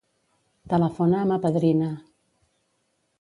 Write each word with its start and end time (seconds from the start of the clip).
Telefona 0.71 1.19
a 1.23 1.27
ma 1.31 1.37
padrina. 1.45 1.91